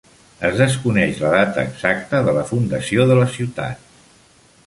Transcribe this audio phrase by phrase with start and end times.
[0.47, 3.87] Es desconeix la data exacta de la Fundació de la ciutat.